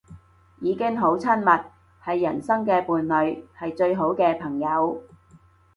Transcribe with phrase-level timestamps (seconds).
[0.61, 1.63] 已經好親密，
[2.03, 4.99] 係人生嘅伴侶，係最好嘅朋友